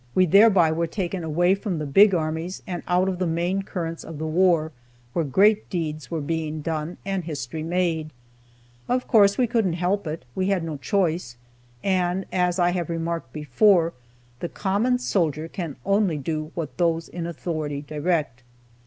[0.15, 4.03] We thereby were taken away from the big armies, and out of the main currents
[4.03, 4.71] of the war,
[5.13, 8.09] where great deeds were being done, and history made.
[8.89, 11.37] Of course we couldn't help it; we had no choice;
[11.83, 13.93] and, as I have remarked before,
[14.39, 18.41] the common soldier can only do what those in authority direct.